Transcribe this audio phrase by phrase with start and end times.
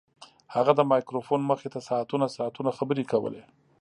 [0.55, 3.43] هغه د مایکروفون مخې ته ساعتونه ساعتونه خبرې کولې